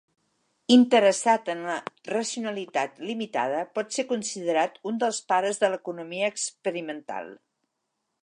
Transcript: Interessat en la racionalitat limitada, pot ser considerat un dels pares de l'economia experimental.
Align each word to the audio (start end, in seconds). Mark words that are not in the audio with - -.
Interessat 0.75 1.49
en 1.53 1.59
la 1.65 1.73
racionalitat 2.13 2.97
limitada, 3.09 3.59
pot 3.77 3.93
ser 3.97 4.07
considerat 4.13 4.81
un 4.93 4.97
dels 5.05 5.21
pares 5.33 5.63
de 5.65 5.71
l'economia 5.75 6.31
experimental. 6.35 7.33